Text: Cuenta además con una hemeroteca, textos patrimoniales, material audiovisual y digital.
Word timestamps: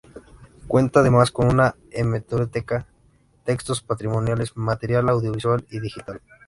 Cuenta 0.67 1.01
además 1.01 1.29
con 1.29 1.47
una 1.49 1.75
hemeroteca, 1.91 2.87
textos 3.45 3.81
patrimoniales, 3.83 4.57
material 4.57 5.07
audiovisual 5.09 5.63
y 5.69 5.79
digital. 5.79 6.21